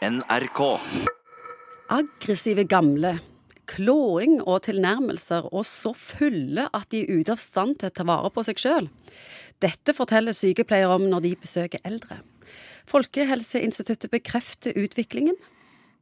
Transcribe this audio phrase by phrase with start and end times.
[0.00, 0.80] NRK.
[1.92, 3.18] Aggressive gamle.
[3.68, 8.06] Klåing og tilnærmelser, og så fulle at de er ute av stand til å ta
[8.08, 8.88] vare på seg sjøl.
[9.60, 12.22] Dette forteller sykepleiere om når de besøker eldre.
[12.88, 15.36] Folkehelseinstituttet bekrefter utviklingen.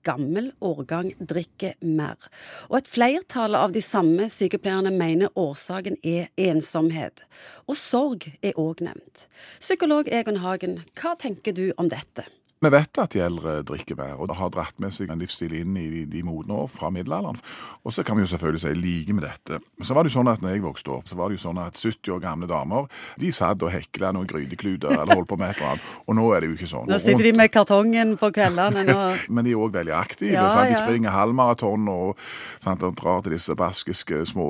[0.07, 2.23] Gammel årgang drikker mer.
[2.71, 7.27] Og et flertall av de samme sykepleierne mener årsaken er ensomhet.
[7.67, 9.27] Og sorg er òg nevnt.
[9.59, 12.31] Psykolog Egon Hagen, hva tenker du om dette?
[12.59, 15.77] Vi vet at de eldre drikker mer, og har dratt med seg en livsstil inn
[15.79, 17.39] i de, de modne år fra middelalderen.
[17.87, 19.61] Og så kan vi jo selvfølgelig si like med dette.
[19.83, 21.63] Så var det jo sånn at når jeg vokste opp, så var det jo sånn
[21.63, 22.91] at 70 år gamle damer
[23.21, 25.97] de satt og hekla noen grytekluter eller holdt på med et eller annet.
[26.07, 26.91] Og nå er det jo ikke sånn.
[26.91, 28.87] Nå sitter de med kartongen på kveldene.
[28.89, 29.01] Nå.
[29.35, 30.35] Men de er òg veldig aktive.
[30.35, 30.75] Ja, sant?
[30.75, 32.31] De springer halvmaraton og,
[32.65, 34.49] sant, og drar til disse baskiske små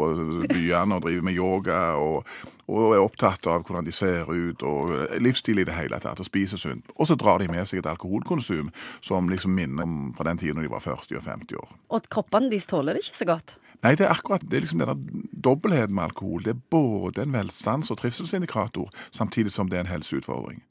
[0.49, 1.83] byene og driver med yoga.
[2.01, 2.25] og
[2.69, 4.93] og er opptatt av hvordan de ser ut, og
[5.25, 6.91] livsstil i det hele tatt, og spiser sunt.
[6.97, 8.69] Og så drar de med seg et alkoholkonsum
[9.05, 11.73] som liksom minner om fra den tiden de var 40 og 50 år.
[11.89, 13.57] Og kroppene deres tåler det ikke så godt.
[13.79, 14.97] Nei, det er akkurat det er liksom denne
[15.45, 16.43] dobbeltheten med alkohol.
[16.43, 20.65] Det er både en velstands- og trivselsindikator, samtidig som det er en helseutfordring.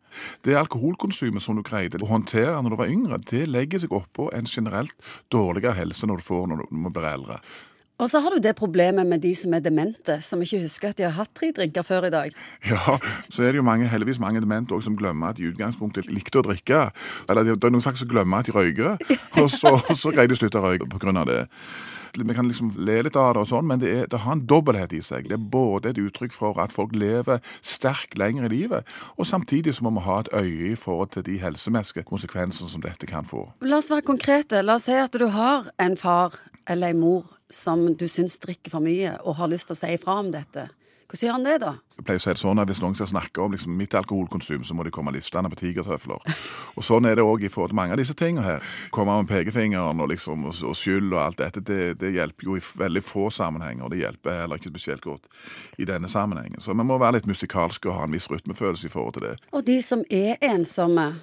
[0.43, 4.27] Det alkoholkonsumet som du greide å håndtere når du var yngre, det legger seg oppå
[4.35, 4.95] en generelt
[5.31, 7.39] dårligere helse når du får når du blir eldre.
[7.97, 10.99] Og så har du det problemet med de som er demente, som ikke husker at
[10.99, 12.35] de har hatt tre drinker før i dag.
[12.67, 12.97] Ja,
[13.29, 16.09] så er det jo mange, heldigvis mange demente også som glemmer at de i utgangspunktet
[16.11, 16.89] likte å drikke.
[17.29, 18.97] Eller det er noen faktisk som glemmer at de røyker,
[19.41, 21.45] og så, så greier de å slutte å røyke av det.
[22.17, 24.43] Vi kan liksom le litt av det, og sånn, men det, er, det har en
[24.49, 25.29] dobbelthet i seg.
[25.29, 29.75] Det er både et uttrykk for at folk lever sterkt lenger i livet, og samtidig
[29.77, 33.25] så må vi ha et øye i forhold til de helsemessige konsekvensene som dette kan
[33.25, 33.47] få.
[33.65, 34.61] La oss være konkrete.
[34.65, 36.37] La oss si at du har en far
[36.67, 39.93] eller en mor som du syns drikker for mye, og har lyst til å si
[39.95, 40.67] ifra om dette.
[41.07, 41.69] Hvordan gjør han det, da?
[41.95, 44.65] Jeg pleier å si det sånn at Hvis noen skal snakke om liksom, mitt alkoholkonsum,
[44.67, 46.19] så må de komme listende på tigertøfler.
[46.75, 48.65] Og Sånn er det òg i forhold til mange av disse tingene her.
[48.91, 52.57] Komme med pekefingeren og, liksom, og, og skyld og alt dette, det, det hjelper jo
[52.59, 53.87] i veldig få sammenhenger.
[53.87, 55.31] Og det hjelper heller ikke spesielt godt
[55.79, 56.59] i denne sammenhengen.
[56.59, 59.35] Så vi må være litt musikalske og ha en viss rytmefølelse i forhold til det.
[59.55, 61.13] Og de som er ensomme,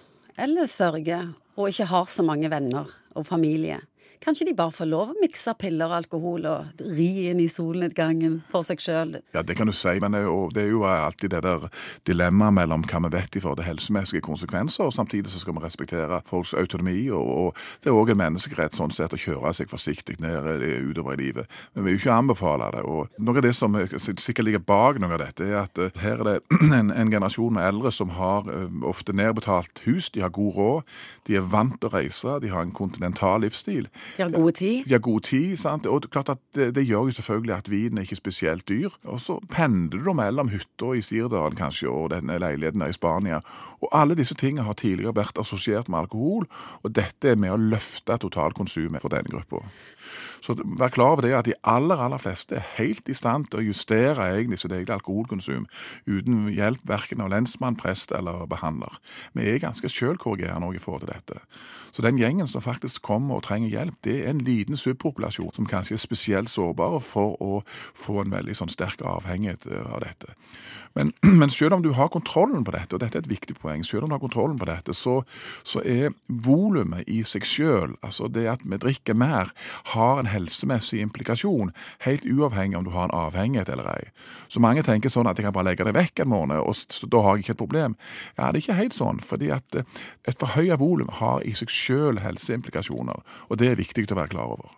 [0.40, 3.82] eller sørger, og ikke har så mange venner og familie.
[4.24, 8.38] Kanskje de bare får lov å mikse piller og alkohol og ri inn i solnedgangen
[8.48, 9.18] for seg sjøl.
[9.36, 11.66] Ja, det kan du si, men det er jo, det er jo alltid det der
[12.08, 15.64] dilemmaet mellom hva vi vet i forhold til helsemessige konsekvenser, og samtidig så skal vi
[15.66, 17.10] respektere folks autonomi.
[17.12, 20.80] Og, og det er òg en menneskerett sånn sett å kjøre seg forsiktig ned eh,
[20.88, 21.60] utover i livet.
[21.74, 22.84] Men vi vil ikke anbefale det.
[22.88, 26.24] og Noe av det som sikkert ligger bak noe av dette, er at eh, her
[26.24, 26.38] er det
[26.80, 30.96] en, en generasjon med eldre som har eh, ofte nedbetalt hus, de har god råd,
[31.28, 33.92] de er vant til å reise, de har en kontinental livsstil.
[34.16, 34.84] De har god tid.
[34.84, 35.86] De har god tid, sant?
[35.86, 38.94] og klart at det, det gjør jo selvfølgelig at vinen er ikke spesielt dyr.
[39.04, 43.40] Og så pendler du mellom hytta i Sirdalen kanskje, og denne leiligheten der i Spania.
[43.82, 46.46] Og alle disse tingene har tidligere vært assosiert med alkohol,
[46.82, 49.64] og dette er med å løfte totalkonsumet for denne gruppa.
[50.44, 53.62] Så vær klar over det at de aller aller fleste er helt i stand til
[53.62, 55.64] å justere egentlig sitt eget alkoholkonsum
[56.04, 58.98] uten hjelp verken av lensmann, prest eller behandler.
[59.32, 61.40] Vi er ganske sjølkorrigerende i forhold til dette.
[61.96, 65.68] Så den gjengen som faktisk kommer og trenger hjelp, det er en liten subpopulasjon som
[65.68, 67.62] kanskje er spesielt sårbare for å
[67.96, 70.36] få en veldig sånn sterk avhengighet eh, av dette.
[70.94, 73.84] Men, men selv om du har kontrollen på dette, og dette er et viktig poeng,
[73.86, 75.20] selv om du har kontrollen på dette, så,
[75.66, 79.50] så er volumet i seg selv, altså det at vi drikker mer,
[79.94, 81.74] har en helsemessig implikasjon,
[82.06, 84.04] helt uavhengig om du har en avhengighet eller ei.
[84.48, 87.24] Så mange tenker sånn at jeg kan bare legge det vekk en måned, og da
[87.24, 87.98] har jeg ikke et problem.
[88.38, 89.88] Ja, det er ikke helt sånn, fordi at eh,
[90.28, 94.56] et forhøyet volum har i seg selv helseimplikasjoner, og det er viktig å være klar
[94.56, 94.72] over.